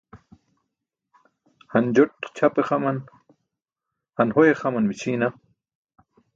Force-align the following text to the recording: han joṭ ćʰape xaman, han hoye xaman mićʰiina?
han 1.71 1.85
joṭ 1.95 2.11
ćʰape 2.35 2.61
xaman, 2.67 2.97
han 4.17 4.29
hoye 4.35 4.53
xaman 4.61 4.85
mićʰiina? 4.89 5.27